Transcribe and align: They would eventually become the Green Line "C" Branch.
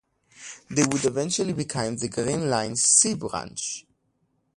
They 0.67 0.83
would 0.83 1.05
eventually 1.05 1.53
become 1.53 1.95
the 1.95 2.07
Green 2.07 2.49
Line 2.49 2.75
"C" 2.75 3.13
Branch. 3.13 3.85